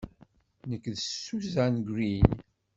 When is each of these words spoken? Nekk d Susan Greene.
Nekk 0.69 0.85
d 0.95 0.97
Susan 1.03 1.75
Greene. 1.89 2.35